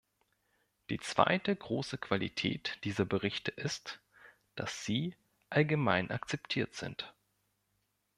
[0.89, 4.01] Die zweite große Qualität dieser Berichte ist,
[4.55, 5.15] dass sie
[5.51, 7.13] allgemein akzeptiert sind.